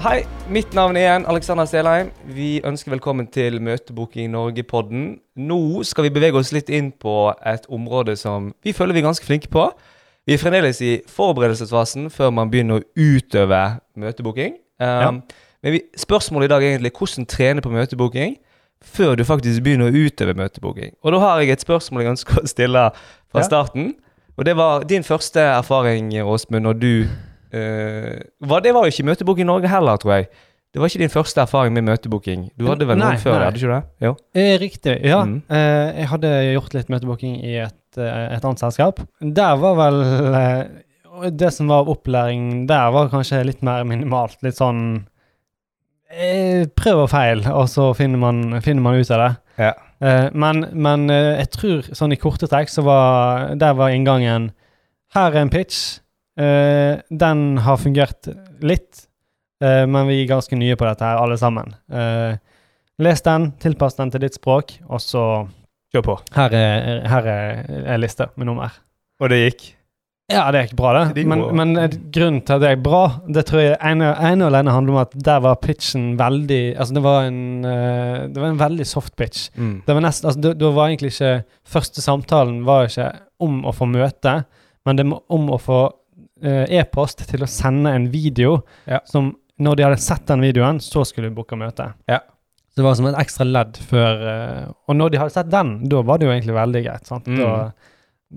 Hei, 0.00 0.22
mitt 0.48 0.72
navn 0.72 0.96
er 0.96 1.02
igjen 1.04 1.26
Alexander 1.28 1.66
Stelheim. 1.68 2.08
Vi 2.32 2.62
ønsker 2.64 2.94
velkommen 2.94 3.26
til 3.28 3.58
Møtebooking 3.60 4.30
Norge-podden. 4.32 5.18
Nå 5.36 5.58
skal 5.84 6.06
vi 6.06 6.12
bevege 6.14 6.40
oss 6.40 6.54
litt 6.56 6.70
inn 6.72 6.88
på 6.96 7.34
et 7.46 7.66
område 7.68 8.14
som 8.16 8.48
vi 8.64 8.72
føler 8.72 8.96
vi 8.96 9.02
er 9.02 9.08
ganske 9.10 9.28
flinke 9.28 9.50
på. 9.52 9.66
Vi 10.24 10.32
er 10.36 10.40
fremdeles 10.40 10.80
i 10.84 10.94
forberedelsesfasen 11.10 12.08
før 12.14 12.32
man 12.32 12.48
begynner 12.52 12.80
å 12.80 12.86
utøve 12.96 13.60
møtebooking. 14.00 14.56
Um, 14.80 15.20
Men 15.60 15.74
vi, 15.76 15.82
spørsmålet 16.00 16.48
i 16.48 16.52
dag 16.54 16.64
er 16.64 16.72
egentlig 16.78 16.94
hvordan 16.96 17.28
trene 17.28 17.60
på 17.60 17.72
møtebooking 17.74 18.38
før 18.80 19.18
du 19.20 19.26
faktisk 19.28 19.60
begynner 19.66 19.90
å 19.92 20.06
utøve 20.06 20.32
møtebooking. 20.38 20.94
Og 21.04 21.12
da 21.12 21.18
har 21.26 21.42
jeg 21.42 21.52
et 21.58 21.66
spørsmål 21.66 22.06
jeg 22.06 22.14
ønsker 22.16 22.40
å 22.40 22.48
stille 22.48 22.86
fra 23.28 23.42
Ja. 23.42 23.44
starten. 23.44 23.92
Og 24.38 24.46
det 24.48 24.56
var 24.56 24.84
din 24.88 25.04
første 25.04 25.40
erfaring, 25.40 26.08
Åsmund, 26.24 26.64
når 26.64 26.80
du 26.80 27.08
var, 27.52 28.60
Det 28.62 28.72
var 28.74 28.86
jo 28.86 28.92
ikke 28.94 29.06
møtebok 29.10 29.38
i 29.42 29.46
Norge 29.48 29.68
heller, 29.68 29.96
tror 30.00 30.12
jeg. 30.18 30.28
Det 30.70 30.78
var 30.78 30.86
ikke 30.86 31.00
din 31.02 31.10
første 31.10 31.40
erfaring 31.42 31.74
med 31.74 31.82
møtebooking. 31.88 32.44
Du 32.54 32.68
hadde 32.70 32.86
vel 32.86 32.98
noen 33.00 33.18
før? 33.18 33.40
nei. 33.40 33.46
Hadde 33.48 33.58
ikke 33.58 33.72
det? 33.74 34.06
Jo. 34.06 34.12
Eh, 34.38 34.52
Riktig, 34.62 34.92
ja. 35.02 35.24
Mm. 35.26 35.40
Eh, 35.50 35.88
jeg 35.98 36.10
hadde 36.12 36.30
gjort 36.52 36.76
litt 36.76 36.92
møtebooking 36.94 37.40
i 37.42 37.56
et, 37.64 37.98
et 37.98 38.44
annet 38.46 38.62
selskap. 38.62 39.00
Der 39.20 39.56
var 39.58 39.74
vel 39.80 39.98
eh, 40.38 41.30
Det 41.34 41.50
som 41.52 41.66
var 41.72 41.90
opplæring 41.90 42.68
der, 42.70 42.92
var 42.94 43.10
kanskje 43.10 43.42
litt 43.48 43.64
mer 43.66 43.82
minimalt. 43.84 44.38
Litt 44.46 44.60
sånn 44.62 45.08
Prøv 46.10 47.04
og 47.04 47.10
feil, 47.12 47.44
og 47.54 47.68
så 47.70 47.92
finner 47.94 48.18
man, 48.18 48.38
finner 48.64 48.82
man 48.82 48.96
ut 48.98 49.10
av 49.14 49.20
det. 49.22 49.28
Ja. 49.62 49.74
Men 50.34 50.64
men 50.72 51.04
jeg 51.12 51.50
tror 51.54 51.86
sånn 51.94 52.10
i 52.10 52.18
korte 52.18 52.48
trekk 52.50 52.70
så 52.72 52.82
var 52.82 53.52
Der 53.60 53.76
var 53.78 53.92
inngangen 53.94 54.48
Her 55.14 55.30
er 55.36 55.42
en 55.44 55.52
pitch. 55.52 55.99
Eh, 56.40 57.00
den 57.10 57.58
har 57.58 57.80
fungert 57.80 58.28
litt, 58.64 59.06
uh, 59.64 59.84
men 59.84 60.06
vi 60.08 60.22
er 60.22 60.30
ganske 60.30 60.56
nye 60.56 60.76
på 60.78 60.86
dette 60.88 61.04
her, 61.04 61.20
alle 61.20 61.36
sammen. 61.40 61.74
Uh, 61.92 62.38
les 63.02 63.24
den, 63.26 63.50
tilpass 63.60 63.98
den 63.98 64.12
til 64.14 64.24
ditt 64.24 64.38
språk, 64.38 64.78
og 64.88 65.02
så 65.04 65.24
Kjør 65.90 66.04
på. 66.06 66.14
Her 66.36 66.52
er, 66.54 67.00
her 67.10 67.24
er, 67.26 67.56
er 67.82 67.96
lista 67.98 68.28
med 68.38 68.46
nummer. 68.46 68.76
Og 69.18 69.32
det 69.32 69.40
gikk? 69.40 69.64
Ja, 70.30 70.44
det 70.54 70.60
gikk 70.68 70.76
bra, 70.78 70.92
det. 70.94 71.00
Det 71.16 71.24
gikk 71.24 71.30
Men, 71.32 71.40
bra. 71.42 71.54
men 71.58 71.96
grunnen 72.14 72.44
til 72.46 72.54
at 72.54 72.62
det 72.62 72.68
gikk 72.76 72.84
bra, 72.84 73.00
det 73.26 73.42
tror 73.48 73.62
jeg 73.64 73.78
ene, 73.88 74.12
ene 74.14 74.46
og 74.46 74.52
alene 74.52 74.74
handler 74.76 74.94
om 74.94 75.00
at 75.02 75.16
der 75.26 75.40
var 75.42 75.58
pitchen 75.58 76.12
veldig 76.20 76.60
Altså, 76.76 76.94
det 76.94 77.02
var 77.02 77.26
en, 77.26 77.40
det 77.66 78.38
var 78.38 78.52
en 78.52 78.60
veldig 78.60 78.86
soft 78.86 79.16
pitch. 79.18 79.48
Mm. 79.58 79.80
Det 79.88 79.96
var 79.98 80.06
nest, 80.06 80.22
altså, 80.22 80.44
det, 80.46 80.54
det 80.60 80.70
var 80.78 80.92
egentlig 80.92 81.10
ikke 81.16 81.32
Første 81.74 82.06
samtalen 82.06 82.62
var 82.68 82.86
ikke 82.86 83.10
om 83.42 83.64
å 83.66 83.74
få 83.74 83.90
møte, 83.90 84.36
men 84.86 85.00
det 85.00 85.08
om 85.10 85.50
å 85.50 85.58
få 85.58 85.82
e-post 86.42 87.24
til 87.28 87.42
å 87.44 87.48
sende 87.48 87.92
en 87.94 88.08
video 88.12 88.62
Ja. 88.86 89.00
som 89.04 89.36
Når 89.60 89.76
de 89.76 89.82
hadde 89.84 89.98
sett 90.00 90.24
den 90.26 90.40
videoen, 90.40 90.78
så 90.80 91.02
skulle 91.04 91.28
vi 91.28 91.34
booke 91.36 91.52
møte. 91.56 91.92
Ja. 92.08 92.20
Så 92.70 92.76
det 92.80 92.84
var 92.86 92.94
som 92.96 93.06
et 93.10 93.16
ekstra 93.20 93.44
ledd 93.44 93.76
før 93.76 94.22
eh, 94.30 94.66
Og 94.88 94.96
når 94.96 95.10
de 95.10 95.18
hadde 95.18 95.34
sett 95.34 95.50
den, 95.50 95.74
da 95.90 96.00
var 96.02 96.18
det 96.18 96.26
jo 96.26 96.32
egentlig 96.32 96.54
veldig 96.56 96.82
greit. 96.86 97.06
sant? 97.06 97.26
Mm. 97.26 97.36
Da, 97.42 97.72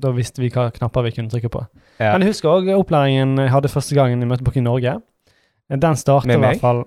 da 0.03 0.11
visste 0.11 0.41
vi 0.41 0.49
hva 0.49 0.65
knapper 0.73 1.03
vi 1.03 1.11
kunne 1.15 1.29
trykke 1.31 1.49
på. 1.53 1.61
Ja. 1.99 2.11
Men 2.11 2.21
jeg 2.25 2.33
husker 2.33 2.49
òg 2.49 2.67
opplæringen 2.75 3.37
jeg 3.37 3.53
hadde 3.53 3.69
første 3.71 3.95
gangen 3.95 4.21
i 4.21 4.25
Møtebooking 4.27 4.63
Norge. 4.65 4.97
Den 5.69 5.95
startet 5.95 6.35
i 6.35 6.39
hvert 6.41 6.59
fall 6.59 6.83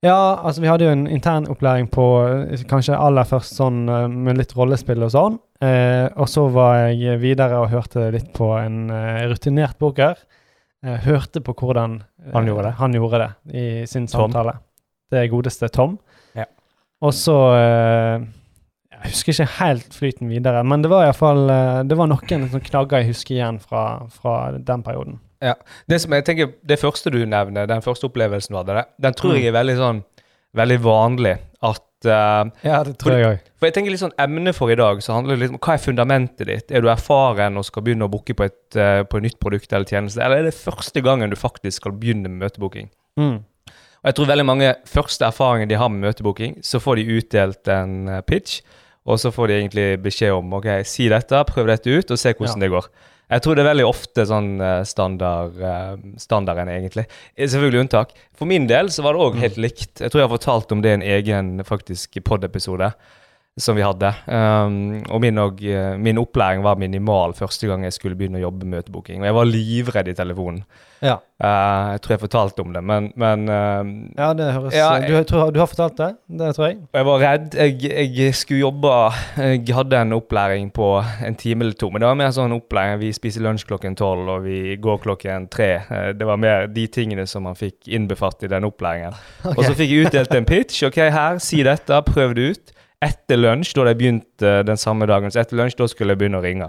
Ja, 0.00 0.40
altså 0.40 0.62
vi 0.64 0.68
hadde 0.70 0.86
jo 0.86 0.92
en 0.94 1.02
intern 1.12 1.44
opplæring 1.52 1.90
på 1.92 2.04
eh, 2.24 2.62
kanskje 2.70 2.96
aller 2.96 3.26
først 3.28 3.58
sånn 3.58 3.82
eh, 3.92 4.06
med 4.08 4.38
litt 4.40 4.54
rollespill 4.56 5.02
og 5.04 5.10
sånn. 5.12 5.36
Eh, 5.60 6.06
og 6.16 6.28
så 6.32 6.46
var 6.54 6.86
jeg 6.96 7.20
videre 7.20 7.58
og 7.60 7.68
hørte 7.74 8.06
litt 8.14 8.30
på 8.36 8.48
en 8.56 8.86
eh, 8.96 9.26
rutinert 9.28 9.76
poker. 9.82 10.16
Eh, 10.80 10.96
hørte 11.04 11.42
på 11.44 11.52
hvordan 11.52 11.98
eh, 12.00 12.32
Han 12.32 12.48
gjorde 12.48 12.70
det. 12.70 12.74
han 12.80 12.96
gjorde 12.96 13.20
det 13.26 13.30
i 13.60 13.66
sin 13.86 14.06
Tom. 14.08 14.30
samtale. 14.32 14.56
Det 15.12 15.26
godeste 15.28 15.68
Tom. 15.68 15.98
Ja. 16.38 16.46
Og 17.04 17.12
så 17.16 17.36
Jeg 17.58 19.10
husker 19.10 19.32
ikke 19.34 19.52
helt 19.58 19.94
flyten 19.96 20.28
videre, 20.32 20.62
men 20.64 20.80
det 20.84 20.90
var 20.92 21.04
iallfall 21.10 21.44
eh, 21.52 21.82
Det 21.88 21.96
var 22.00 22.08
noen 22.08 22.48
som 22.52 22.60
knagger 22.64 23.02
jeg 23.02 23.12
husker 23.12 23.36
igjen 23.36 23.60
fra, 23.60 23.84
fra 24.16 24.38
den 24.56 24.82
perioden. 24.86 25.20
Det 25.88 26.00
som 26.02 26.12
jeg 26.12 26.24
tenker, 26.24 26.50
det 26.66 26.78
første 26.80 27.10
du 27.10 27.24
nevner, 27.26 27.66
den 27.66 27.80
første 27.82 28.08
opplevelsen 28.10 28.52
du 28.52 28.58
hadde, 28.60 28.74
det, 28.80 28.84
den 29.00 29.14
tror 29.14 29.32
Mm. 29.32 29.38
jeg 29.40 29.46
er 29.48 29.58
veldig 29.64 29.76
sånn 29.76 30.04
Veldig 30.56 30.80
vanlig. 30.82 31.38
At 31.62 31.84
Uh, 32.02 32.48
Ja, 32.64 32.78
det 32.82 32.94
tror 32.96 33.12
jeg 33.12 33.24
òg. 33.28 33.40
For 33.60 33.66
jeg 33.68 33.74
tenker 33.74 33.90
litt 33.92 34.00
sånn 34.00 34.14
emne 34.18 34.54
for 34.56 34.70
i 34.72 34.74
dag, 34.74 35.02
så 35.04 35.12
handler 35.12 35.36
det 35.36 35.42
litt 35.42 35.50
om 35.52 35.58
hva 35.60 35.74
er 35.74 35.82
fundamentet 35.84 36.46
ditt? 36.48 36.70
Er 36.72 36.80
du 36.80 36.88
erfaren 36.88 37.58
og 37.60 37.64
skal 37.66 37.82
begynne 37.84 38.06
å 38.08 38.10
booke 38.10 38.32
på 38.32 38.46
et, 38.46 38.56
uh, 38.80 39.02
på 39.04 39.18
et 39.18 39.22
nytt 39.26 39.36
produkt 39.38 39.70
eller 39.70 39.84
tjeneste, 39.84 40.16
eller 40.24 40.38
er 40.38 40.42
det 40.48 40.54
første 40.56 41.02
gangen 41.04 41.28
du 41.28 41.36
faktisk 41.36 41.76
skal 41.82 41.92
begynne 41.92 42.30
med 42.32 42.40
møtebooking? 42.40 42.88
Mm. 43.20 43.44
Og 43.68 44.04
jeg 44.08 44.14
tror 44.16 44.30
veldig 44.32 44.46
mange 44.48 44.74
første 44.88 45.26
erfaringer 45.28 45.68
de 45.68 45.74
har 45.76 45.90
med 45.92 46.00
møtebooking, 46.08 46.56
så 46.64 46.80
får 46.80 46.96
de 47.02 47.18
utdelt 47.20 47.68
en 47.68 48.08
eh, 48.08 48.20
pitch, 48.22 48.62
og 49.04 49.20
så 49.20 49.28
får 49.30 49.48
de 49.48 49.58
egentlig 49.60 50.02
beskjed 50.02 50.32
om 50.32 50.54
ok, 50.56 50.70
si 50.88 51.06
dette, 51.12 51.44
prøv 51.52 51.66
dette 51.68 51.84
ut, 51.92 52.10
og 52.10 52.16
se 52.18 52.32
hvordan 52.32 52.56
Ja. 52.56 52.60
det 52.64 52.70
går. 52.72 52.88
Jeg 53.30 53.44
tror 53.44 53.54
det 53.54 53.62
er 53.62 53.70
veldig 53.70 53.86
ofte 53.86 54.24
sånn 54.26 54.50
eh, 54.58 54.80
standard, 54.88 55.58
eh, 55.62 55.92
standarden, 56.18 56.70
egentlig. 56.72 57.06
Eh, 57.36 57.46
Selvfølgelig 57.46 57.84
unntak. 57.84 58.14
For 58.34 58.50
min 58.50 58.66
del 58.70 58.90
så 58.90 59.04
var 59.06 59.14
det 59.14 59.22
òg 59.22 59.38
helt 59.38 59.60
likt. 59.62 60.00
Jeg 60.02 60.10
tror 60.10 60.24
jeg 60.24 60.28
har 60.28 60.34
fortalt 60.34 60.74
om 60.74 60.82
det 60.82 60.90
i 60.90 60.98
en 60.98 61.06
egen 61.18 61.52
faktisk 61.66 62.18
pod-episode 62.26 62.90
som 63.60 63.76
vi 63.78 63.84
hadde. 63.84 64.12
Um, 64.26 65.00
og 65.10 65.20
min, 65.22 65.38
og, 65.38 65.62
eh, 65.64 65.96
min 66.00 66.20
opplæring 66.20 66.64
var 66.64 66.80
minimal 66.80 67.34
første 67.38 67.68
gang 67.70 67.84
jeg 67.86 67.96
skulle 67.96 68.18
begynne 68.18 68.40
å 68.40 68.46
jobbe 68.48 68.64
med 68.66 68.80
møtebooking. 68.80 69.20
Og 69.20 69.28
jeg 69.28 69.36
var 69.36 69.50
livredd 69.50 70.08
i 70.10 70.16
telefonen. 70.16 70.64
Ja. 71.00 71.16
Uh, 71.40 71.94
jeg 71.94 72.00
tror 72.04 72.12
jeg 72.12 72.20
fortalte 72.20 72.60
om 72.60 72.74
det, 72.74 72.82
men, 72.84 73.06
men 73.16 73.46
uh, 73.48 73.86
ja, 74.18 74.26
det 74.36 74.50
høres 74.52 74.74
Ja, 74.76 74.90
du, 75.00 75.14
tror, 75.24 75.48
du 75.54 75.56
har 75.62 75.70
fortalt 75.70 75.96
det? 75.96 76.10
Det 76.28 76.50
tror 76.56 76.66
jeg. 76.66 76.76
Jeg 76.92 77.06
var 77.08 77.22
redd. 77.22 77.56
Jeg, 77.56 78.10
jeg 78.18 78.34
skulle 78.36 78.60
jobbe 78.60 78.90
Jeg 79.38 79.76
hadde 79.76 80.02
en 80.02 80.12
opplæring 80.18 80.68
på 80.76 80.90
en 81.24 81.38
time 81.40 81.64
eller 81.64 81.78
to. 81.80 81.88
Men 81.88 82.04
det 82.04 82.10
var 82.10 82.18
mer 82.20 82.34
sånn 82.36 82.52
opplæring. 82.56 83.00
Vi 83.00 83.12
spiser 83.16 83.46
lunsj 83.46 83.64
klokken 83.70 83.96
tolv, 83.96 84.28
og 84.28 84.44
vi 84.44 84.76
går 84.80 85.00
klokken 85.06 85.48
tre. 85.52 85.70
Eh, 85.88 86.10
Det 86.20 86.28
var 86.28 86.40
mer 86.40 86.68
de 86.68 86.84
tingene 86.92 87.24
som 87.26 87.48
man 87.48 87.56
fikk 87.56 87.88
innbefatt 87.88 88.44
i 88.44 88.52
den 88.52 88.68
opplæringen. 88.68 89.16
Og 89.56 89.64
så 89.64 89.72
fikk 89.72 89.94
jeg 89.94 90.10
utdelt 90.10 90.36
en 90.36 90.48
pitch. 90.48 90.82
Ok, 90.90 91.00
her, 91.00 91.40
si 91.40 91.62
dette, 91.64 92.02
prøv 92.10 92.36
det 92.36 92.50
ut. 92.52 92.76
Etter 93.00 93.40
lunsj, 93.40 93.72
da 93.74 93.82
hadde 93.82 93.94
jeg 93.94 94.00
begynt 94.02 94.44
eh, 94.44 94.60
den 94.68 94.80
samme 94.80 95.08
dagen, 95.08 95.32
så 95.32 95.40
etter 95.40 95.56
lunsj 95.56 95.78
da 95.78 95.88
skulle 95.88 96.16
jeg 96.16 96.20
begynne 96.20 96.40
å 96.40 96.44
ringe. 96.44 96.68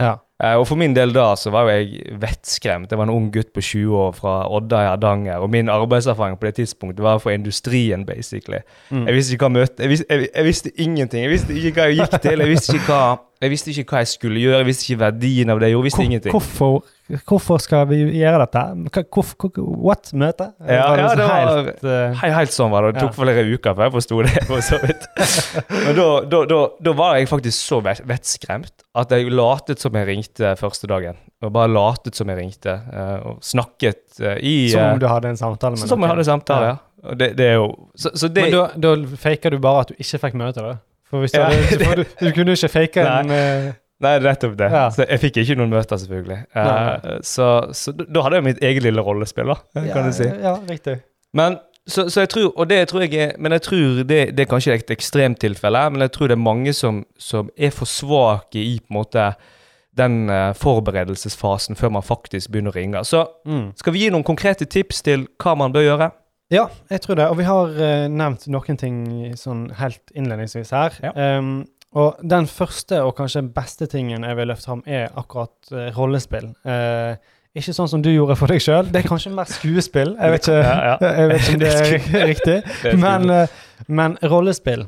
Ja. 0.00 0.18
Eh, 0.42 0.54
og 0.56 0.66
for 0.70 0.76
min 0.80 0.94
del 0.96 1.12
da 1.12 1.34
så 1.36 1.50
var 1.52 1.68
jo 1.68 1.74
jeg 1.76 2.16
vettskremt. 2.22 2.90
Jeg 2.90 2.98
var 2.98 3.04
en 3.08 3.12
ung 3.12 3.30
gutt 3.34 3.52
på 3.52 3.60
20 3.60 3.96
år 4.00 4.12
fra 4.16 4.34
Odda 4.48 4.84
i 4.86 4.88
Hardanger, 4.88 5.38
og 5.44 5.50
min 5.52 5.68
arbeidserfaring 5.68 6.38
på 6.40 6.48
det 6.48 6.54
tidspunktet 6.62 7.04
var 7.04 7.18
for 7.20 7.30
industrien, 7.34 8.06
basically. 8.08 8.62
Mm. 8.90 9.06
Jeg 9.06 9.14
visste 9.14 9.36
jeg 9.36 9.88
visste, 9.90 10.06
jeg, 10.10 10.28
jeg 10.34 10.44
visste 10.44 10.70
ingenting. 10.80 11.22
Jeg 11.26 11.30
visste 11.36 11.52
ikke 11.56 11.74
hva 11.76 11.90
jeg 11.90 12.00
gikk 12.00 12.20
til. 12.24 12.38
Jeg 12.46 12.48
visste 12.54 12.76
ikke 12.78 12.88
hva 12.94 13.18
jeg, 13.40 13.48
visste 13.54 13.72
ikke 13.72 13.84
hva 13.88 14.00
jeg 14.02 14.08
skulle 14.10 14.40
gjøre. 14.42 14.58
Jeg 14.60 14.66
visste 14.68 14.84
ikke 14.88 15.00
verdien 15.00 15.48
av 15.52 15.60
det 15.60 15.68
jeg 15.70 15.72
gjorde. 15.72 15.84
Jeg 15.84 15.88
visste 15.90 16.00
Hvor- 16.00 16.08
ingenting. 16.10 16.32
Hvorfor, 16.32 16.82
hvorfor 17.30 17.58
skal 17.64 17.86
vi 17.88 18.00
gjøre 18.20 18.38
dette? 18.44 18.64
Hvor, 19.12 19.24
hvor- 19.40 19.78
what? 19.86 20.10
Møte? 20.12 20.50
Ja, 20.60 20.90
Var 20.90 20.98
ja, 20.98 21.14
det 21.14 21.24
var- 21.24 21.64
helt, 21.64 21.84
uh, 21.84 22.14
Hei, 22.20 22.30
helt 22.36 22.50
sånn 22.52 22.70
var 22.70 22.82
det. 22.82 22.94
Det 22.94 23.00
tok 23.02 23.16
Ja. 23.16 23.22
flere 23.24 23.44
uker 23.54 23.74
før 23.74 23.82
jeg 23.88 23.92
forsto 23.92 24.22
det. 24.22 24.44
for 24.44 24.60
så 24.60 24.78
vidt. 24.84 25.06
Men 25.86 25.96
da, 25.96 26.20
da, 26.20 26.44
da, 26.44 26.60
da 26.82 26.92
var 26.92 27.16
jeg 27.16 27.28
faktisk 27.28 27.56
så 27.64 27.80
vettskremt 27.82 28.84
at 28.94 29.10
jeg 29.10 29.30
latet 29.32 29.78
som 29.80 29.92
jeg 29.94 30.06
ringte 30.06 30.29
første 30.38 30.86
dagen. 30.86 31.16
Og 31.42 31.52
bare 31.52 31.68
latet 31.72 32.14
som 32.14 32.28
jeg 32.28 32.36
ringte, 32.36 32.70
eh, 32.92 33.18
og 33.26 33.38
snakket 33.42 34.20
eh, 34.20 34.36
i 34.44 34.54
som 34.70 34.80
eh, 34.80 34.92
om 34.92 34.98
du 35.00 35.06
hadde 35.08 35.28
en 35.28 35.36
samtale 35.36 35.70
med 35.72 35.78
Som 35.88 35.98
jeg 35.98 36.06
noen. 36.06 36.10
hadde 36.10 36.24
samtale, 36.24 36.66
ja. 36.66 36.76
Og 37.02 37.16
det, 37.18 37.36
det 37.38 37.46
er 37.46 37.54
jo 37.54 37.88
Så, 37.96 38.10
så 38.14 38.28
det 38.28 38.42
Men 38.44 38.52
da, 38.52 38.64
da 38.76 39.16
faker 39.16 39.50
du 39.50 39.58
bare 39.58 39.80
at 39.86 39.88
du 39.88 39.94
ikke 39.96 40.18
fikk 40.20 40.34
møte, 40.36 40.60
da? 40.60 40.74
For 41.08 41.20
hvis 41.24 41.32
du, 41.32 41.40
hadde, 41.40 41.78
for 41.88 42.02
du, 42.02 42.04
du 42.20 42.28
kunne 42.36 42.52
jo 42.52 42.58
ikke 42.60 42.68
fake 42.68 43.06
en 43.06 43.30
eh, 43.32 43.70
Nei, 44.00 44.14
det 44.16 44.24
nettopp 44.30 44.54
det. 44.56 44.68
Ja. 44.72 44.86
Så 44.88 45.04
jeg 45.04 45.20
fikk 45.20 45.40
ikke 45.42 45.56
noen 45.60 45.72
møter, 45.74 45.98
selvfølgelig. 46.00 46.38
Uh, 46.56 46.60
Nei, 46.64 47.16
så 47.28 47.48
så 47.76 47.92
da- 47.92 48.22
hadde 48.24 48.38
jeg 48.38 48.46
mitt 48.46 48.62
eget 48.64 48.86
lille 48.86 49.02
rollespill, 49.04 49.50
da, 49.52 49.58
kan 49.92 50.06
du 50.08 50.14
si. 50.16 50.24
Ja, 50.24 50.54
riktig. 50.70 50.94
Men 51.36 51.58
så, 51.84 52.06
så 52.08 52.22
jeg 52.24 52.30
tror, 52.32 52.46
og 52.56 52.68
det 52.70 52.78
tror 52.88 53.04
jeg 53.04 53.12
er, 53.20 53.34
men 53.36 53.52
jeg 53.52 53.62
tror 53.66 54.00
det, 54.08 54.20
det 54.36 54.44
er 54.44 54.48
kanskje 54.48 54.74
et 54.78 54.92
ekstremtilfelle, 54.94 55.82
men 55.92 56.04
jeg 56.06 56.12
tror 56.16 56.30
det 56.30 56.36
er 56.38 56.42
mange 56.42 56.72
som, 56.76 57.02
som 57.20 57.50
er 57.58 57.72
for 57.76 57.88
svake 57.88 58.60
i 58.62 58.78
på 58.80 58.88
en 58.92 58.98
måte 59.02 59.26
den 60.00 60.30
eh, 60.32 60.50
forberedelsesfasen 60.56 61.76
før 61.78 61.92
man 61.98 62.04
faktisk 62.06 62.50
begynner 62.50 62.72
å 62.72 62.78
ringe. 62.80 63.04
Så 63.06 63.26
Mm. 63.46 63.72
skal 63.76 63.92
vi 63.92 64.06
gi 64.06 64.10
noen 64.10 64.24
konkrete 64.26 64.66
tips 64.66 65.02
til 65.06 65.26
hva 65.42 65.54
man 65.56 65.72
bør 65.72 65.84
gjøre? 65.86 66.10
Ja, 66.50 66.64
jeg 66.90 67.00
tror 67.04 67.14
det. 67.20 67.28
Og 67.30 67.36
vi 67.38 67.44
har 67.46 67.68
uh, 67.78 68.08
nevnt 68.10 68.48
noen 68.50 68.76
ting 68.80 68.96
sånn 69.38 69.68
helt 69.78 70.10
innledningsvis 70.18 70.72
her. 70.74 70.96
Ja. 71.04 71.12
Um, 71.38 71.66
og 71.94 72.18
den 72.26 72.46
første 72.50 73.00
og 73.06 73.16
kanskje 73.18 73.44
beste 73.54 73.86
tingen 73.90 74.22
jeg 74.26 74.36
vil 74.38 74.50
løfte 74.50 74.66
fram, 74.66 74.82
er 74.86 75.10
akkurat 75.18 75.54
uh, 75.70 75.88
rollespill. 75.94 76.48
Uh, 76.66 77.14
ikke 77.54 77.74
sånn 77.74 77.88
som 77.90 78.02
du 78.02 78.10
gjorde 78.12 78.36
for 78.38 78.50
deg 78.50 78.62
sjøl. 78.62 78.90
Det 78.90 79.00
er 79.04 79.08
kanskje 79.10 79.30
mer 79.34 79.46
skuespill. 79.50 80.16
Jeg 80.18 80.34
vet 80.36 80.48
ikke, 80.48 80.58
Ja, 80.58 80.74
ja. 80.90 80.96
Jeg 81.20 81.30
vet 81.30 81.40
ikke 81.40 81.54
om 81.54 81.62
det 81.62 81.70
er 82.20 82.26
riktig. 82.32 82.58
Men, 83.02 83.30
men 83.90 84.18
rollespill 84.22 84.86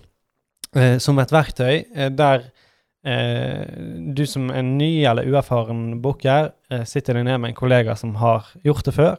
som 1.02 1.18
et 1.20 1.32
verktøy 1.34 1.82
der 2.16 2.46
du 3.02 4.22
som 4.30 4.50
er 4.54 4.62
ny 4.62 5.04
eller 5.10 5.26
uerfaren 5.26 6.00
booker 6.02 6.52
eh, 6.70 6.84
sitter 6.86 7.18
deg 7.18 7.24
ned 7.26 7.40
med 7.42 7.50
en 7.52 7.58
kollega 7.58 7.96
som 7.98 8.14
har 8.20 8.46
gjort 8.62 8.84
det 8.86 8.94
før, 8.94 9.16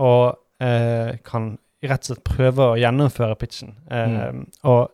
og 0.00 0.38
eh, 0.64 1.18
kan 1.26 1.58
rett 1.84 2.02
og 2.06 2.10
slett 2.10 2.24
prøve 2.26 2.70
å 2.72 2.78
gjennomføre 2.80 3.36
pitchen. 3.38 3.74
Eh, 3.90 4.40
Og 4.64 4.88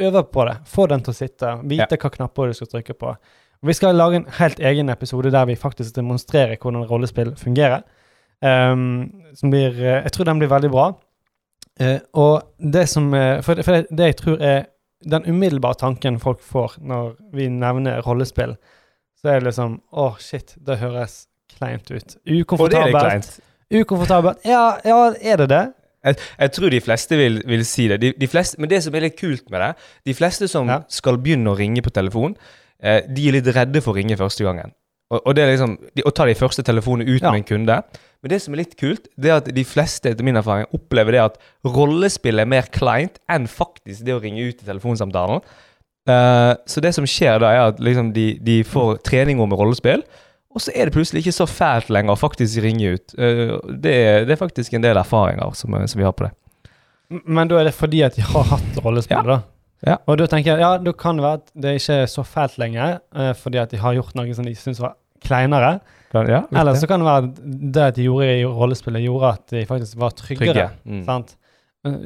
øve 0.00 0.22
på 0.32 0.44
det. 0.48 0.56
Få 0.66 0.86
den 0.88 1.02
til 1.04 1.12
å 1.12 1.18
sitte. 1.18 1.50
Vite 1.68 1.96
Ja. 1.96 2.00
hva 2.00 2.10
knapper 2.14 2.48
du 2.48 2.54
skal 2.56 2.70
trykke 2.72 2.94
på. 2.98 3.10
Og 3.62 3.68
vi 3.68 3.74
skal 3.76 3.94
lage 3.94 4.16
en 4.16 4.26
helt 4.38 4.58
egen 4.58 4.88
episode 4.90 5.30
der 5.30 5.44
vi 5.46 5.54
faktisk 5.54 5.94
demonstrerer 5.94 6.56
hvordan 6.56 6.86
rollespill 6.88 7.34
fungerer. 7.36 7.82
Um, 8.42 9.12
som 9.38 9.50
blir, 9.50 9.70
eh, 9.78 10.02
jeg 10.02 10.12
tror 10.12 10.24
den 10.24 10.38
blir 10.40 10.48
veldig 10.50 10.70
bra. 10.70 10.88
Uh, 11.80 11.98
og 12.14 12.42
det 12.58 12.88
som 12.88 13.14
eh, 13.14 13.40
For, 13.40 13.62
for 13.62 13.72
det, 13.72 13.86
det 13.90 14.04
jeg 14.10 14.16
tror 14.16 14.40
er 14.42 14.64
den 15.04 15.24
umiddelbare 15.26 15.74
tanken 15.80 16.18
folk 16.20 16.40
får 16.42 16.78
når 16.80 17.16
vi 17.34 17.48
nevner 17.48 18.00
rollespill, 18.06 18.56
så 19.20 19.28
er 19.28 19.40
det 19.40 19.50
liksom 19.52 19.80
Å, 19.92 20.16
shit, 20.18 20.54
det 20.58 20.78
høres 20.80 21.26
kleint 21.58 21.90
ut. 21.90 22.16
Og 22.16 22.24
det 22.26 22.32
er 22.32 22.40
Ukomfortabelt. 22.42 22.98
kleint. 22.98 23.40
Ukomfortabelt. 23.72 24.38
Ja, 24.44 24.78
ja, 24.84 24.98
er 25.20 25.36
det 25.42 25.48
det? 25.48 25.62
Jeg 26.04 26.52
tror 26.56 26.70
de 26.74 26.80
fleste 26.82 27.16
vil, 27.16 27.42
vil 27.46 27.64
si 27.64 27.86
det. 27.88 28.00
De, 28.02 28.12
de 28.18 28.26
fleste, 28.26 28.58
men 28.58 28.68
det 28.72 28.80
som 28.82 28.94
er 28.98 29.04
litt 29.06 29.14
kult 29.20 29.44
med 29.54 29.60
det 29.62 29.68
De 30.10 30.14
fleste 30.18 30.48
som 30.50 30.66
Ja. 30.68 30.80
skal 30.88 31.16
begynne 31.22 31.52
å 31.52 31.56
ringe 31.58 31.80
på 31.82 31.92
telefon, 31.94 32.34
eh, 32.82 33.02
de 33.06 33.28
er 33.28 33.32
litt 33.38 33.46
redde 33.54 33.80
for 33.80 33.92
å 33.94 33.96
ringe 34.00 34.16
første 34.18 34.42
gangen. 34.44 34.72
Og, 35.12 35.20
og 35.26 35.34
det 35.36 35.44
er 35.44 35.52
liksom 35.56 35.76
de, 35.94 36.02
Å 36.02 36.10
ta 36.10 36.24
de 36.26 36.34
første 36.34 36.62
telefonene 36.66 37.06
ut 37.08 37.22
Ja. 37.22 37.30
med 37.30 37.38
en 37.44 37.44
kunde. 37.44 37.82
Men 38.22 38.30
det 38.30 38.38
som 38.44 38.54
er 38.54 38.62
litt 38.62 38.76
kult, 38.78 39.08
det 39.18 39.30
er 39.32 39.40
at 39.40 39.48
de 39.50 39.64
fleste 39.66 40.12
etter 40.12 40.26
min 40.26 40.38
erfaring 40.38 40.68
opplever 40.76 41.16
det 41.16 41.22
at 41.24 41.38
rollespill 41.66 42.38
er 42.38 42.46
mer 42.46 42.68
kleint 42.70 43.18
enn 43.32 43.48
faktisk 43.50 44.04
det 44.06 44.14
å 44.14 44.20
ringe 44.22 44.44
ut 44.46 44.62
i 44.62 44.68
telefonsamtalen. 44.68 45.42
Uh, 46.08 46.54
så 46.66 46.82
det 46.82 46.94
som 46.94 47.06
skjer 47.06 47.40
da, 47.42 47.50
er 47.50 47.72
at 47.72 47.80
liksom 47.82 48.12
de, 48.14 48.32
de 48.42 48.60
får 48.66 49.00
trening 49.06 49.42
om 49.42 49.54
rollespill. 49.58 50.04
Og 50.52 50.60
så 50.62 50.70
er 50.76 50.86
det 50.86 50.94
plutselig 50.94 51.22
ikke 51.24 51.34
så 51.34 51.46
fælt 51.48 51.90
lenger 51.94 52.14
å 52.14 52.20
faktisk 52.20 52.62
ringe 52.62 52.94
ut. 52.94 53.14
Uh, 53.18 53.58
det, 53.70 53.94
er, 53.94 54.26
det 54.28 54.36
er 54.36 54.40
faktisk 54.40 54.74
en 54.78 54.84
del 54.86 55.00
erfaringer 55.00 55.54
som, 55.58 55.74
som 55.74 56.02
vi 56.02 56.06
har 56.06 56.14
på 56.14 56.28
det. 56.28 56.32
Men 57.26 57.50
da 57.50 57.58
er 57.60 57.68
det 57.68 57.74
fordi 57.76 58.04
at 58.06 58.14
de 58.16 58.24
har 58.24 58.46
hatt 58.54 58.78
rollespill, 58.84 59.18
Ja. 59.18 59.36
da? 59.36 59.40
Ja. 59.82 59.96
Og 60.06 60.14
da 60.20 60.28
tenker 60.30 60.52
jeg, 60.52 60.62
ja, 60.62 60.76
da 60.78 60.92
kan 60.94 61.18
det 61.18 61.24
være 61.24 61.40
at 61.40 61.48
det 61.58 61.72
ikke 61.80 61.96
er 62.04 62.10
så 62.10 62.22
fælt 62.22 62.54
lenger, 62.62 63.00
uh, 63.18 63.32
fordi 63.34 63.58
at 63.58 63.74
de 63.74 63.82
har 63.82 63.98
gjort 63.98 64.14
noe 64.14 64.38
som 64.38 64.46
de 64.46 64.54
syns 64.54 64.78
var 64.82 64.94
kleinere. 65.26 65.80
Ja, 66.12 66.42
Eller 66.50 66.74
så 66.76 66.86
kan 66.86 67.00
det 67.00 67.08
være 67.08 67.52
det 67.72 67.84
at 67.86 67.96
de 67.96 68.08
gjorde 68.08 68.32
i 68.38 68.44
rollespillet, 68.44 69.04
gjorde 69.06 69.30
at 69.38 69.54
de 69.54 69.62
faktisk 69.68 69.96
var 70.00 70.12
tryggere. 70.18 70.52
trygge. 70.52 70.66
Mm. 70.84 71.04
Sant? 71.06 71.36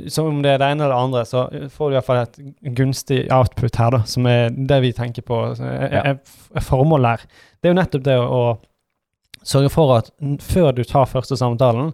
Så 0.08 0.24
om 0.24 0.38
det 0.40 0.54
er 0.54 0.60
det 0.62 0.68
ene 0.72 0.86
eller 0.86 0.94
det 0.94 1.02
andre, 1.04 1.24
så 1.28 1.42
får 1.74 1.88
du 1.88 1.92
i 1.92 1.96
hvert 1.98 2.06
fall 2.06 2.20
et 2.22 2.38
gunstig 2.78 3.18
output 3.34 3.76
her, 3.76 3.90
da, 3.92 4.00
som 4.08 4.28
er 4.30 4.54
det 4.54 4.78
vi 4.86 4.92
tenker 4.96 5.26
på. 5.26 5.40
Er, 5.60 6.14
er 6.14 6.64
formålet 6.64 7.10
her. 7.10 7.42
Det 7.60 7.68
er 7.68 7.74
jo 7.74 7.80
nettopp 7.80 8.06
det 8.06 8.16
å, 8.22 8.28
å 8.40 9.44
sørge 9.46 9.72
for 9.74 9.98
at 9.98 10.08
før 10.42 10.70
du 10.76 10.80
tar 10.86 11.10
første 11.10 11.36
samtalen, 11.36 11.92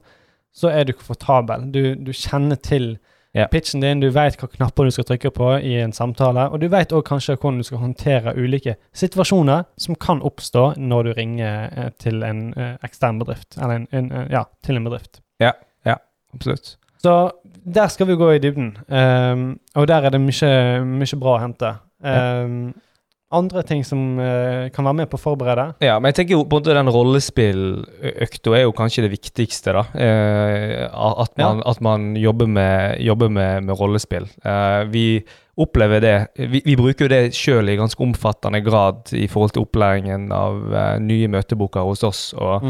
så 0.54 0.70
er 0.70 0.86
du 0.86 0.94
komfortabel. 0.94 1.66
Du, 1.72 1.82
du 1.96 2.12
kjenner 2.14 2.60
til 2.60 2.94
Ja. 3.32 3.46
pitchen 3.49 3.81
din, 3.81 4.00
du 4.02 4.11
vet 4.12 4.37
hva 4.37 4.49
knapper 4.50 4.84
du 4.84 4.93
skal 4.93 5.06
trykke 5.08 5.31
på 5.32 5.46
i 5.64 5.79
en 5.81 5.94
samtale, 5.96 6.50
og 6.52 6.61
du 6.61 6.67
vet 6.69 6.93
òg 6.93 7.06
kanskje 7.08 7.38
hvordan 7.38 7.62
du 7.62 7.64
skal 7.64 7.81
håndtere 7.81 8.34
ulike 8.37 8.75
situasjoner 8.93 9.64
som 9.81 9.96
kan 9.96 10.20
oppstå 10.20 10.67
når 10.76 11.08
du 11.08 11.12
ringer 11.17 11.70
eh, 11.73 11.90
til 12.02 12.20
en 12.29 12.50
eh, 12.52 12.75
ekstern 12.84 13.23
bedrift, 13.23 13.56
eller 13.56 13.81
en, 13.81 13.88
en, 13.93 14.12
eh, 14.12 14.26
ja, 14.37 14.44
til 14.61 14.76
en 14.76 14.84
bedrift. 14.84 15.23
Absolutt. 16.34 16.76
Så 17.02 17.31
der 17.75 17.88
skal 17.88 18.06
vi 18.06 18.14
gå 18.17 18.31
i 18.31 18.38
dybden, 18.38 18.76
um, 18.88 19.61
og 19.75 19.88
der 19.88 20.06
er 20.06 20.14
det 20.14 20.20
mye, 20.23 20.52
mye 20.87 21.19
bra 21.19 21.34
å 21.37 21.43
hente. 21.43 21.73
Ehm, 22.05 22.73
andre 23.34 23.62
ting 23.67 23.84
som 23.87 24.19
uh, 24.20 24.69
kan 24.75 24.87
være 24.87 25.00
med 25.02 25.11
på 25.11 25.19
å 25.19 25.23
forberede. 25.23 25.67
Ja, 25.84 25.99
men 25.99 26.12
jeg 26.12 26.20
tenker 26.20 26.37
jo 26.37 26.46
måte 26.49 26.76
den 26.76 26.90
rollespilløkta 26.93 28.56
er 28.56 28.67
jo 28.67 28.75
kanskje 28.76 29.06
det 29.06 29.12
viktigste, 29.14 29.76
da. 29.76 29.84
Uh, 29.93 31.23
at, 31.25 31.37
man, 31.40 31.62
at 31.69 31.82
man 31.84 32.12
jobber 32.20 32.50
med, 32.50 33.00
jobber 33.02 33.32
med, 33.32 33.69
med 33.69 33.79
rollespill. 33.79 34.29
Uh, 34.44 34.82
vi 34.93 35.06
opplever 35.61 36.00
det 36.00 36.14
Vi, 36.49 36.62
vi 36.64 36.75
bruker 36.79 37.05
jo 37.05 37.11
det 37.12 37.37
sjøl 37.37 37.69
i 37.69 37.76
ganske 37.76 38.00
omfattende 38.00 38.62
grad 38.64 39.11
i 39.12 39.26
forhold 39.29 39.52
til 39.52 39.67
opplæringen 39.67 40.31
av 40.32 40.62
nye 41.05 41.29
møteboker 41.29 41.84
hos 41.84 42.05
oss. 42.08 42.23
og 42.32 42.64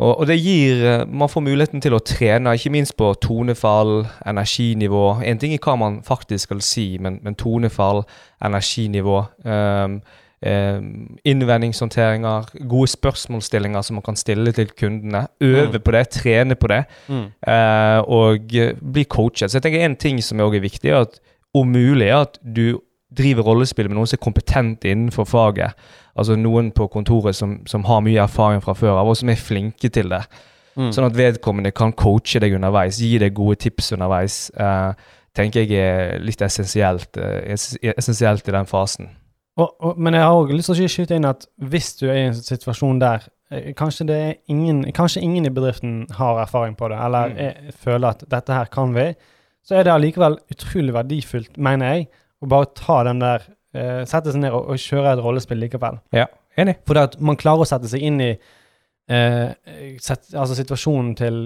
Og, 0.00 0.18
og 0.20 0.26
det 0.26 0.38
gir 0.40 0.80
eh, 0.88 1.04
Man 1.06 1.28
får 1.28 1.44
muligheten 1.44 1.82
til 1.84 1.94
å 1.94 2.00
trene, 2.02 2.54
ikke 2.56 2.72
minst 2.74 2.96
på 2.96 3.12
tonefall, 3.22 4.06
energinivå. 4.26 5.20
En 5.24 5.38
ting 5.38 5.52
er 5.54 5.62
hva 5.62 5.76
man 5.78 6.00
faktisk 6.06 6.48
skal 6.48 6.62
si, 6.64 6.98
men, 7.00 7.20
men 7.22 7.34
tonefall, 7.38 8.02
energinivå. 8.44 9.20
Um, 9.44 10.00
um, 10.46 11.18
innvendingshåndteringer, 11.28 12.48
gode 12.68 12.90
spørsmålsstillinger 12.90 13.82
som 13.86 14.00
man 14.00 14.02
kan 14.02 14.16
stille 14.18 14.52
til 14.52 14.72
kundene. 14.78 15.26
Øve 15.40 15.78
Mm. 15.78 15.82
på 15.84 15.90
det, 15.92 16.08
trene 16.10 16.54
på 16.54 16.66
det, 16.72 16.84
eh, 17.08 18.00
og 18.08 18.54
eh, 18.54 18.74
bli 18.92 19.04
coachet. 19.04 19.50
Så 19.50 19.58
jeg 19.60 19.62
tenker 19.62 19.84
en 19.84 19.96
ting 19.96 20.22
som 20.22 20.40
også 20.40 20.56
er 20.56 20.60
viktig, 20.66 20.90
er 20.90 21.00
at 21.06 21.20
om 21.54 21.68
mulig 21.68 22.08
er 22.08 22.16
at 22.22 22.38
du 22.42 22.80
driver 23.16 23.46
rollespill 23.46 23.88
med 23.90 23.98
noen 23.98 24.08
som 24.10 24.18
er 24.18 24.24
kompetent 24.24 24.86
innenfor 24.88 25.28
faget. 25.28 25.78
Altså 26.18 26.36
noen 26.36 26.70
på 26.76 26.88
kontoret 26.92 27.36
som, 27.36 27.58
som 27.68 27.84
har 27.88 28.02
mye 28.04 28.20
erfaring 28.22 28.62
fra 28.64 28.74
før 28.76 28.98
av, 29.00 29.08
og 29.08 29.16
som 29.20 29.30
er 29.32 29.40
flinke 29.40 29.90
til 29.92 30.12
det. 30.12 30.22
Sånn 30.72 31.04
at 31.04 31.16
vedkommende 31.16 31.68
kan 31.76 31.92
coache 31.92 32.40
deg 32.40 32.54
underveis, 32.56 32.96
gi 33.00 33.18
deg 33.20 33.34
gode 33.36 33.58
tips 33.60 33.92
underveis. 33.92 34.46
Uh, 34.56 34.94
tenker 35.36 35.66
jeg 35.66 35.82
er 35.84 36.22
litt 36.24 36.40
essensielt, 36.44 37.18
uh, 37.20 37.42
essensielt 37.92 38.48
i 38.48 38.54
den 38.56 38.68
fasen. 38.70 39.10
Og, 39.60 39.68
og, 39.84 39.98
men 40.00 40.16
jeg 40.16 40.24
har 40.24 40.32
òg 40.32 40.54
lyst 40.56 40.70
til 40.72 40.86
å 40.86 40.88
skyte 40.88 41.18
inn 41.18 41.28
at 41.28 41.44
hvis 41.60 41.90
du 41.98 42.06
er 42.08 42.22
i 42.22 42.24
en 42.30 42.38
situasjon 42.38 43.02
der 43.02 43.26
eh, 43.52 43.74
kanskje, 43.76 44.06
det 44.08 44.16
er 44.16 44.32
ingen, 44.48 44.80
kanskje 44.96 45.20
ingen 45.20 45.44
i 45.44 45.52
bedriften 45.52 46.06
har 46.16 46.40
erfaring 46.46 46.72
på 46.78 46.88
det, 46.88 46.96
eller 47.04 47.34
Mm. 47.34 47.42
er, 47.44 47.76
føler 47.76 48.14
at 48.14 48.24
dette 48.32 48.56
her 48.56 48.72
kan 48.72 48.94
vi, 48.96 49.10
så 49.62 49.76
er 49.76 49.84
det 49.84 49.92
allikevel 49.92 50.38
utrolig 50.50 50.94
verdifullt, 50.96 51.58
mener 51.60 51.92
jeg, 51.92 52.08
å 52.42 52.48
bare 52.50 52.68
ta 52.78 53.02
den 53.06 53.20
der 53.22 53.44
eh, 53.74 54.02
Sette 54.08 54.32
seg 54.34 54.42
ned 54.42 54.52
og, 54.52 54.68
og 54.74 54.80
kjøre 54.82 55.12
et 55.14 55.22
rollespill 55.24 55.60
likevel. 55.62 56.00
Ja, 56.12 56.26
Enig. 56.60 56.74
For 56.86 56.94
det 56.98 57.02
at 57.06 57.14
man 57.24 57.38
klarer 57.40 57.64
å 57.64 57.68
sette 57.68 57.88
seg 57.88 58.02
inn 58.04 58.18
i 58.20 58.30
eh, 59.08 59.52
set, 60.04 60.28
altså 60.36 60.56
situasjonen 60.58 61.14
til 61.16 61.38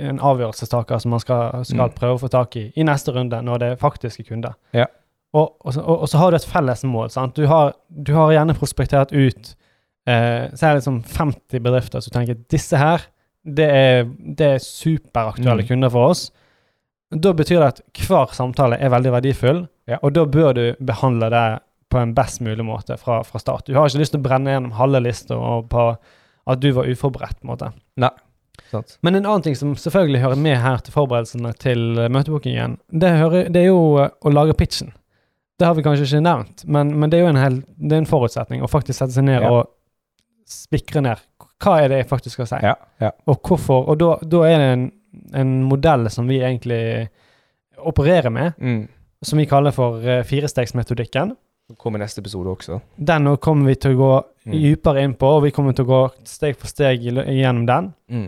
en 0.00 0.20
avgjørelsestaker 0.24 1.02
som 1.02 1.12
man 1.14 1.20
skal, 1.20 1.64
skal 1.68 1.90
Mm. 1.90 1.94
prøve 1.98 2.14
å 2.16 2.22
få 2.22 2.30
tak 2.32 2.56
i 2.56 2.72
i 2.76 2.82
neste 2.86 3.12
runde, 3.12 3.42
når 3.42 3.58
det 3.60 3.68
er 3.74 3.76
faktiske 3.82 4.24
kunder. 4.28 4.54
Ja. 4.72 4.86
Og, 5.34 5.56
og, 5.66 5.76
og 5.84 6.08
så 6.08 6.18
har 6.18 6.30
du 6.30 6.36
et 6.38 6.46
felles 6.46 6.84
mål. 6.84 7.10
Sant? 7.10 7.34
Du, 7.36 7.46
har, 7.50 7.74
du 7.90 8.14
har 8.14 8.32
gjerne 8.32 8.54
prospektert 8.54 9.12
ut 9.12 9.54
eh, 10.06 10.48
så 10.54 10.66
er 10.66 10.70
det 10.74 10.80
liksom 10.82 11.02
50 11.02 11.60
bedrifter 11.64 12.00
som 12.04 12.12
tenker 12.14 12.36
disse 12.52 12.76
her, 12.78 13.02
det 13.44 13.66
er, 13.68 14.04
det 14.38 14.46
er 14.54 14.58
superaktuelle 14.64 15.62
Mm. 15.64 15.68
kunder 15.68 15.90
for 15.92 16.10
oss. 16.14 16.30
Da 17.12 17.32
betyr 17.36 17.60
det 17.60 17.66
at 17.68 17.80
hver 18.06 18.32
samtale 18.32 18.78
er 18.80 18.88
veldig 18.90 19.12
verdifull, 19.12 19.66
Ja. 19.86 19.98
og 20.02 20.12
da 20.16 20.24
bør 20.24 20.52
du 20.56 20.62
behandle 20.80 21.28
det 21.30 21.44
på 21.92 21.98
en 22.00 22.14
best 22.16 22.40
mulig 22.40 22.64
måte 22.64 22.96
fra, 22.98 23.18
fra 23.22 23.38
start. 23.38 23.66
Du 23.66 23.74
har 23.76 23.86
ikke 23.90 24.00
lyst 24.00 24.14
til 24.14 24.20
å 24.22 24.24
brenne 24.24 24.50
gjennom 24.54 24.72
halve 24.78 25.00
lista 25.04 25.36
på 25.70 25.82
at 26.46 26.60
du 26.60 26.70
var 26.72 26.88
uforberedt. 26.90 27.40
på 27.40 27.46
en 27.46 27.52
måte. 27.52 27.68
Nei. 28.00 28.10
Sant. 28.70 28.96
Men 29.02 29.14
en 29.18 29.26
annen 29.26 29.42
ting 29.42 29.56
som 29.58 29.74
selvfølgelig 29.76 30.20
hører 30.22 30.40
med 30.40 30.56
her 30.62 30.78
til 30.82 30.94
forberedelsene 30.94 31.52
til 31.60 31.98
eh, 31.98 32.08
møtebookingen, 32.08 32.78
det, 32.90 33.10
hører, 33.20 33.48
det 33.52 33.60
er 33.62 33.68
jo 33.68 33.80
eh, 34.02 34.10
å 34.24 34.32
lage 34.32 34.54
pitchen. 34.58 34.92
Det 35.58 35.66
har 35.68 35.74
vi 35.78 35.84
kanskje 35.86 36.06
ikke 36.08 36.22
nevnt, 36.24 36.64
men, 36.66 36.90
men 36.98 37.10
det 37.12 37.18
er 37.20 37.24
jo 37.26 37.30
en, 37.34 37.38
hel, 37.42 37.60
det 37.76 37.94
er 37.94 38.02
en 38.02 38.08
forutsetning 38.10 38.62
å 38.64 38.70
faktisk 38.70 38.98
sette 38.98 39.14
seg 39.14 39.26
ned 39.28 39.42
Ja. 39.44 39.50
og 39.52 39.70
spikre 40.50 41.02
ned. 41.04 41.20
Hva 41.62 41.76
er 41.82 41.88
det 41.92 41.98
jeg 42.02 42.08
faktisk 42.10 42.36
skal 42.40 42.48
si? 42.50 42.58
Ja, 42.66 42.74
ja. 43.00 43.12
Og 43.30 43.38
hvorfor? 43.46 43.86
Og 43.92 44.00
da, 44.02 44.10
da 44.26 44.42
er 44.48 44.58
det 44.64 44.70
en, 44.72 44.88
en 45.44 45.52
modell 45.68 46.08
som 46.12 46.26
vi 46.30 46.40
egentlig 46.42 46.82
opererer 47.78 48.30
med, 48.34 48.52
Mm. 48.58 48.88
Som 49.24 49.40
vi 49.40 49.48
kaller 49.50 49.74
for 49.74 49.98
uh, 50.04 50.20
firestegsmetodikken. 50.28 51.34
Den 51.68 51.76
kommer 51.80 52.02
neste 52.02 52.20
episode 52.20 52.52
også. 52.52 52.78
Den 53.00 53.30
kommer 53.40 53.72
vi 53.72 53.78
til 53.80 53.96
å 53.96 54.00
gå 54.02 54.12
Mm. 54.44 54.52
dypere 54.60 55.00
inn 55.00 55.14
på, 55.16 55.24
og 55.38 55.42
vi 55.46 55.50
kommer 55.56 55.72
til 55.72 55.86
å 55.86 55.88
gå 55.88 55.98
steg 56.28 56.58
for 56.60 56.68
steg 56.68 57.00
gjennom 57.00 57.62
den. 57.64 57.86
Mm. 58.12 58.26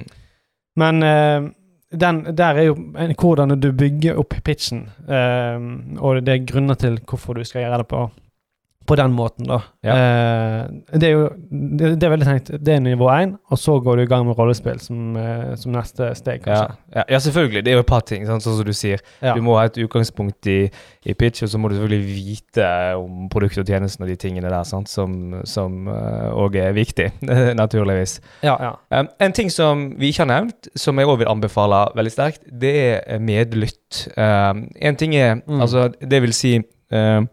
Men 0.80 1.02
uh, 1.04 1.48
den, 1.92 2.22
der 2.34 2.56
er 2.56 2.68
jo 2.70 2.76
en, 2.96 3.12
hvordan 3.12 3.52
du 3.60 3.66
bygger 3.76 4.16
opp 4.22 4.32
pitchen, 4.46 4.86
uh, 5.04 5.60
og 6.00 6.22
det 6.24 6.32
er 6.32 6.46
grunner 6.48 6.78
til 6.80 6.96
hvorfor 7.04 7.36
du 7.36 7.44
skal 7.44 7.66
gjøre 7.66 7.82
det 7.82 7.88
på, 7.92 8.00
på 8.86 8.96
den 8.98 9.14
måten, 9.16 9.48
da. 9.48 9.60
Eh, 9.86 10.98
det 10.98 11.08
er 11.08 11.14
jo 11.14 11.24
det, 11.50 11.92
det 12.00 12.06
er 12.06 12.12
veldig 12.12 12.28
tenkt, 12.28 12.50
det 12.66 12.74
er 12.74 12.82
nivå 12.84 13.08
én, 13.12 13.36
og 13.50 13.60
så 13.60 13.78
går 13.82 13.98
du 13.98 14.02
i 14.04 14.10
gang 14.10 14.26
med 14.26 14.38
rollespill 14.38 14.80
som, 14.82 15.16
eh, 15.20 15.54
som 15.60 15.74
neste 15.74 16.10
steg, 16.18 16.42
kanskje. 16.44 16.76
ja, 16.94 17.04
ja, 17.08 17.20
selvfølgelig. 17.22 17.64
Det 17.64 17.72
er 17.72 17.78
jo 17.78 17.84
et 17.84 17.90
par 17.90 18.04
ting, 18.06 18.26
sånn, 18.28 18.42
sånn 18.44 18.58
som 18.60 18.68
du 18.68 18.74
sier. 18.76 19.02
Ja. 19.22 19.34
Du 19.36 19.42
må 19.44 19.56
ha 19.58 19.66
et 19.68 19.78
utgangspunkt 19.82 20.50
i, 20.50 20.58
i 21.06 21.14
pitch, 21.14 21.44
og 21.46 21.52
så 21.52 21.60
må 21.60 21.70
du 21.70 21.76
selvfølgelig 21.78 22.14
vite 22.14 22.70
om 23.00 23.30
produktet 23.32 23.64
og 23.64 23.72
tjenesten 23.72 24.06
og 24.06 24.12
de 24.12 24.18
tingene 24.20 24.52
der, 24.52 24.66
sant? 24.68 24.90
som 24.90 25.90
òg 25.90 26.56
er 26.60 26.76
viktig, 26.76 27.10
naturligvis. 27.62 28.18
Ja, 28.46 28.56
ja. 28.60 28.72
Um, 28.92 29.10
en 29.22 29.34
ting 29.36 29.50
som 29.52 29.88
vi 29.98 30.12
ikke 30.12 30.24
har 30.24 30.30
nevnt, 30.30 30.70
som 30.78 30.98
jeg 30.98 31.08
òg 31.10 31.20
vil 31.22 31.30
anbefale 31.30 31.86
veldig 31.96 32.12
sterkt, 32.14 32.44
det 32.46 32.76
er 33.02 33.22
medlytt. 33.22 34.06
Um, 34.16 34.66
en 34.76 34.98
ting 34.98 35.16
er 35.16 35.36
Mm. 35.46 35.60
Altså, 35.60 35.88
det 36.10 36.22
vil 36.22 36.32
si 36.34 36.56
um, 36.92 37.28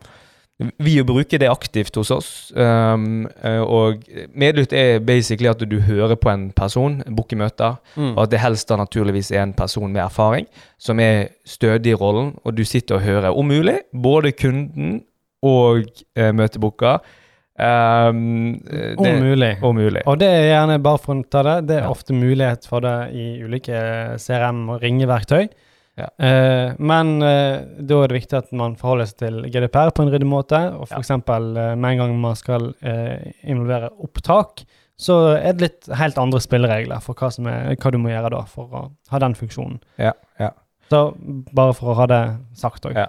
vi 0.79 1.03
bruker 1.03 1.39
det 1.39 1.49
aktivt 1.49 1.95
hos 1.95 2.11
oss. 2.11 2.29
Um, 2.55 3.27
eh, 3.43 3.59
og 3.61 4.03
medlytt 4.35 4.73
er 4.73 4.99
basically 4.99 5.49
at 5.49 5.59
du 5.69 5.79
hører 5.81 6.15
på 6.15 6.29
en 6.33 6.51
person, 6.51 7.01
booker 7.15 7.37
møter, 7.37 7.75
Mm. 7.95 8.13
og 8.17 8.23
at 8.23 8.29
det 8.31 8.39
helst 8.39 8.67
da 8.69 8.75
naturligvis 8.77 9.31
er 9.31 9.43
en 9.43 9.53
person 9.53 9.91
med 9.91 10.01
erfaring, 10.05 10.45
som 10.79 10.99
er 10.99 11.27
stødig 11.45 11.91
i 11.91 11.95
rollen, 11.95 12.35
og 12.45 12.55
du 12.55 12.63
sitter 12.63 12.95
og 12.95 13.01
hører, 13.01 13.31
om 13.37 13.45
mulig, 13.47 13.79
både 13.93 14.31
kunden 14.31 15.03
og 15.43 15.83
eh, 16.15 16.31
møtebooker. 16.31 16.99
Um, 17.59 18.55
eh, 18.71 18.95
Om 18.97 19.19
mulig. 19.21 19.57
Om 19.61 19.75
mulig. 19.75 20.01
Og 20.09 20.17
det 20.19 20.27
er 20.27 20.47
gjerne 20.55 20.79
bare 20.81 20.97
for 20.97 21.13
å 21.19 21.23
ta 21.29 21.43
det, 21.43 21.67
det 21.69 21.75
er 21.77 21.83
Ja. 21.83 21.89
ofte 21.91 22.13
mulighet 22.13 22.65
for 22.65 22.79
det 22.81 23.11
i 23.13 23.43
ulike 23.43 24.17
CRM- 24.17 24.69
og 24.73 24.81
ringeverktøy. 24.81 25.47
Ja. 25.99 26.07
Eh, 26.25 26.73
men 26.81 27.21
eh, 27.21 27.59
da 27.85 27.99
er 28.01 28.09
det 28.09 28.17
viktig 28.21 28.37
at 28.39 28.51
man 28.57 28.73
forholder 28.79 29.05
seg 29.11 29.17
til 29.21 29.35
GDPR 29.53 29.91
på 29.93 30.01
en 30.05 30.09
ryddig 30.13 30.25
måte. 30.29 30.59
Og 30.73 30.87
Ja. 30.89 30.97
f.eks. 30.97 31.11
Eh, 31.11 31.75
med 31.75 31.89
en 31.91 31.97
gang 32.01 32.15
man 32.21 32.35
skal 32.39 32.71
involvere 33.43 33.91
opptak, 34.01 34.63
så 34.97 35.19
er 35.37 35.53
det 35.53 35.61
litt 35.61 35.89
helt 35.99 36.17
andre 36.21 36.39
spilleregler 36.41 37.01
for 37.01 37.17
hva, 37.17 37.29
som 37.33 37.47
er, 37.49 37.75
hva 37.75 37.91
du 37.91 37.97
må 38.01 38.09
gjøre 38.13 38.29
da 38.33 38.43
for 38.49 38.69
å 38.73 38.83
ha 39.11 39.19
den 39.19 39.35
funksjonen. 39.37 39.79
Ja, 40.01 40.13
ja. 40.39 40.51
Så 40.89 41.13
bare 41.53 41.73
for 41.73 41.93
å 41.93 41.97
ha 42.01 42.05
det 42.09 42.21
sagt 42.59 42.85
òg. 42.85 42.95
Ja. 42.97 43.07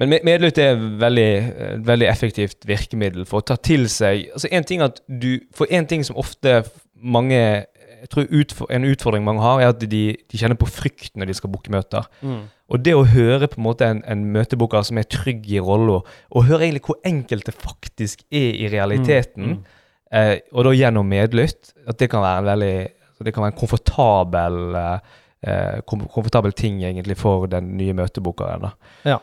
Men 0.00 0.08
med- 0.08 0.24
medlytt 0.24 0.58
er 0.58 0.72
et 0.72 1.00
veldig, 1.00 1.84
veldig 1.84 2.08
effektivt 2.08 2.64
virkemiddel 2.66 3.26
for 3.28 3.40
å 3.42 3.44
ta 3.44 3.56
til 3.56 3.84
seg 3.92 4.30
altså 4.32 4.48
en 4.50 4.64
ting 4.64 4.80
at 4.80 5.00
du, 5.06 5.40
For 5.52 5.66
en 5.70 5.86
ting 5.86 6.02
som 6.02 6.16
ofte 6.16 6.64
mange 6.96 7.66
jeg 8.00 8.08
tror 8.12 8.26
utfor, 8.40 8.70
En 8.72 8.84
utfordring 8.88 9.24
mange 9.24 9.42
har, 9.44 9.60
er 9.60 9.68
at 9.74 9.80
de, 9.80 10.02
de 10.16 10.38
kjenner 10.40 10.56
på 10.58 10.68
frykt 10.70 11.16
når 11.16 11.26
de 11.30 11.34
skal 11.36 11.50
booke 11.52 11.72
møter. 11.72 12.06
Mm. 12.22 12.42
Og 12.70 12.84
det 12.84 12.94
å 12.94 13.04
høre 13.04 13.48
på 13.50 13.58
en 13.60 13.66
måte 13.66 13.86
en, 13.86 14.00
en 14.06 14.24
møtebooker 14.32 14.82
som 14.86 14.98
er 14.98 15.08
trygg 15.10 15.48
i 15.50 15.60
rolla, 15.60 16.00
og 16.30 16.46
høre 16.48 16.64
egentlig 16.68 16.84
hvor 16.86 17.00
enkelt 17.04 17.46
det 17.50 17.54
faktisk 17.58 18.22
er 18.30 18.54
i 18.64 18.68
realiteten, 18.72 19.56
Mm. 19.56 19.64
eh, 20.12 20.36
og 20.52 20.64
da 20.64 20.70
gjennom 20.74 21.08
medlytt, 21.10 21.72
at 21.86 21.98
det 21.98 22.10
kan 22.10 22.22
være 22.22 22.38
en 22.44 22.50
veldig 22.52 22.74
det 23.20 23.34
kan 23.36 23.42
være 23.44 23.52
en 23.52 23.58
komfortabel 23.60 24.76
eh, 24.80 25.80
kom, 25.84 26.06
komfortabel 26.08 26.52
ting 26.56 26.78
egentlig 26.84 27.18
for 27.20 27.44
den 27.52 27.74
nye 27.76 27.92
møtebookeren. 27.92 28.70
Ja. 29.04 29.18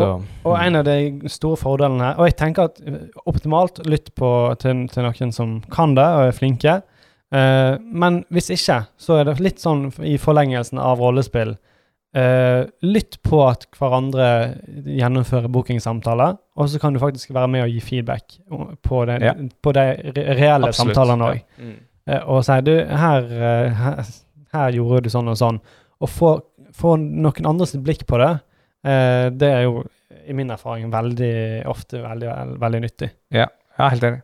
Og, 0.00 0.22
Og 0.44 0.54
en 0.58 0.76
av 0.80 0.84
de 0.86 1.28
store 1.30 1.58
fordelene 1.60 2.02
her 2.02 2.16
Og 2.18 2.26
jeg 2.26 2.34
tenker 2.40 2.64
at 2.70 2.80
optimalt 3.30 3.76
lytt 3.86 4.08
på 4.18 4.30
til, 4.58 4.88
til 4.90 5.04
noen 5.04 5.30
som 5.34 5.52
kan 5.70 5.92
det 5.94 6.06
og 6.16 6.24
er 6.30 6.34
flinke. 6.34 6.72
Eh, 7.32 7.76
men 7.80 8.24
hvis 8.34 8.50
ikke, 8.54 8.82
så 9.00 9.20
er 9.20 9.24
det 9.30 9.38
litt 9.40 9.62
sånn 9.62 9.88
i 10.04 10.16
forlengelsen 10.18 10.78
av 10.78 10.98
rollespill. 11.02 11.56
uh, 12.14 12.62
lytt 12.86 13.16
på 13.26 13.40
at 13.42 13.64
hverandre 13.74 14.26
gjennomfører 14.86 15.48
bookingsamtaler, 15.50 16.36
og 16.54 16.68
så 16.70 16.78
kan 16.78 16.94
du 16.94 17.00
faktisk 17.02 17.32
være 17.34 17.48
med 17.50 17.64
og 17.64 17.72
gi 17.72 17.80
feedback 17.82 18.36
på, 18.86 19.00
det, 19.10 19.16
Ja. 19.20 19.32
på 19.34 19.72
de 19.74 19.82
reelle 20.14 20.68
Absolutt, 20.68 20.94
samtalene 20.94 21.26
òg. 21.32 21.40
ja. 21.58 21.64
Mm. 21.64 21.74
Uh, 22.06 22.20
og 22.36 22.44
si 22.46 22.60
du, 22.62 22.70
her, 22.86 23.26
her, 23.80 24.04
her 24.52 24.70
gjorde 24.78 25.02
du 25.02 25.10
sånn 25.10 25.32
og 25.32 25.40
sånn. 25.40 25.58
Og 26.04 26.08
få, 26.08 26.30
få 26.70 26.94
noen 27.02 27.50
andres 27.50 27.74
blikk 27.82 28.06
på 28.06 28.18
det, 28.22 28.30
eh, 28.86 29.30
det 29.34 29.50
er 29.50 29.62
jo 29.66 29.82
i 30.28 30.32
min 30.36 30.50
erfaring 30.54 30.90
veldig 30.92 31.66
ofte 31.66 31.98
veldig, 31.98 32.28
veldig, 32.30 32.60
veldig 32.62 32.80
nyttig. 32.86 33.10
Ja, 33.34 33.48
jeg 33.48 33.86
er 33.86 33.90
helt 33.96 34.06
enig. 34.12 34.22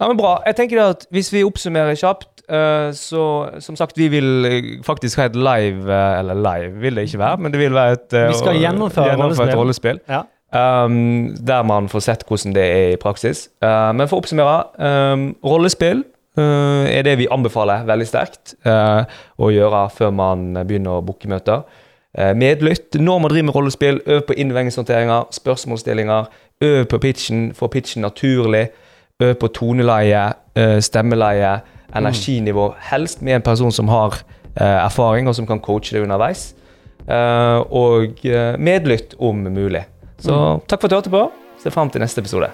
Ja, 0.00 0.08
men 0.08 0.16
Bra. 0.16 0.38
Jeg 0.46 0.56
tenker 0.56 0.82
at 0.82 1.06
Hvis 1.12 1.32
vi 1.32 1.44
oppsummerer 1.44 1.94
kjapt, 1.98 2.42
eh, 2.48 2.90
så 2.96 3.24
som 3.60 3.76
sagt, 3.76 3.98
vi 3.98 4.08
vil 4.08 4.46
eh, 4.48 4.68
faktisk 4.86 5.20
ha 5.20 5.28
et 5.28 5.36
live 5.36 5.92
eh, 5.92 6.18
Eller 6.18 6.34
live 6.40 6.80
vil 6.80 6.96
det 6.96 7.08
ikke 7.08 7.18
være, 7.18 7.36
men 7.36 7.52
det 7.52 7.60
vil 7.60 7.74
være 7.74 7.98
et 7.98 8.20
Vi 8.30 8.38
skal 8.38 8.60
gjennomføre 8.60 9.48
et 9.48 9.56
rollespill. 9.56 10.00
Ja. 10.08 10.22
Um, 10.50 11.36
der 11.46 11.62
man 11.62 11.88
får 11.88 12.02
sett 12.02 12.24
hvordan 12.26 12.54
det 12.54 12.62
er 12.64 12.88
i 12.92 12.96
praksis. 12.98 13.48
Uh, 13.62 13.92
men 13.94 14.08
for 14.10 14.18
å 14.18 14.24
oppsummere, 14.24 14.64
um, 14.82 15.28
rollespill 15.46 16.02
uh, 16.40 16.88
er 16.90 17.04
det 17.06 17.20
vi 17.20 17.28
anbefaler 17.30 17.84
veldig 17.86 18.08
sterkt 18.08 18.56
uh, 18.66 19.04
å 19.38 19.52
gjøre 19.54 19.84
før 19.94 20.10
man 20.10 20.48
begynner 20.64 20.98
å 20.98 21.04
booke 21.06 21.30
møter. 21.30 21.62
Medlytt 22.34 22.96
når 22.98 23.18
man 23.22 23.30
driver 23.30 23.46
med 23.46 23.54
rollespill, 23.54 24.00
øv 24.10 24.24
på 24.26 24.34
innvendingshåndteringer, 24.42 25.28
spørsmålsstillinger. 25.30 26.26
Øv 26.66 26.80
på 26.90 26.98
pitchen, 26.98 27.52
få 27.54 27.68
pitchen 27.70 28.02
naturlig. 28.02 28.64
Øv 29.20 29.34
på 29.36 29.50
toneleie, 29.52 30.32
stemmeleie, 30.80 31.60
energinivå. 31.96 32.70
Helst 32.90 33.20
med 33.22 33.34
en 33.38 33.44
person 33.44 33.72
som 33.72 33.88
har 33.92 34.22
erfaring, 34.56 35.28
og 35.28 35.34
som 35.36 35.46
kan 35.46 35.60
coache 35.60 35.96
det 35.96 36.02
underveis. 36.06 36.54
Og 37.70 38.24
medlytt 38.58 39.14
om 39.20 39.44
mulig. 39.52 39.84
Så 40.20 40.60
takk 40.68 40.80
for 40.80 40.88
at 40.88 40.90
du 40.90 40.96
hørte 40.96 41.12
på. 41.12 41.24
Se 41.60 41.70
fram 41.74 41.90
til 41.92 42.00
neste 42.00 42.24
episode. 42.24 42.48